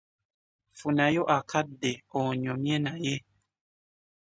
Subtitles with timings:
[0.77, 1.91] Funayo akadde
[2.21, 3.15] onyumye naye.